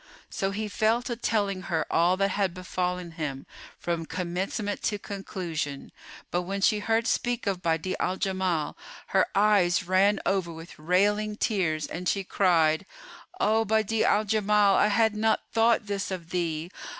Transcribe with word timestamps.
So 0.31 0.49
he 0.49 0.67
fell 0.67 1.03
to 1.03 1.15
telling 1.15 1.61
her 1.69 1.85
all 1.91 2.17
that 2.17 2.29
had 2.31 2.55
befallen 2.55 3.11
him 3.11 3.45
from 3.77 4.07
commencement 4.07 4.81
to 4.81 4.97
conclusion 4.97 5.91
but, 6.31 6.41
when 6.41 6.59
she 6.59 6.79
heard 6.79 7.05
speak 7.05 7.45
of 7.45 7.61
Badi'a 7.61 7.97
al 7.99 8.17
Jamal, 8.17 8.75
her 9.09 9.27
eyes 9.35 9.83
ran 9.83 10.19
over 10.25 10.51
with 10.51 10.79
railing 10.79 11.35
tears 11.37 11.85
and 11.85 12.09
she 12.09 12.23
cried, 12.23 12.87
"O 13.39 13.63
Badi'a 13.63 14.05
al 14.05 14.25
Jamal, 14.25 14.73
I 14.75 14.87
had 14.87 15.15
not 15.15 15.43
thought 15.51 15.85
this 15.85 16.09
of 16.09 16.31
thee! 16.31 16.71